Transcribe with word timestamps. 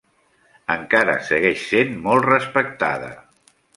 Encara 0.75 1.15
segueix 1.27 1.65
sent 1.73 1.93
molt 2.07 2.25
respectada. 2.31 3.11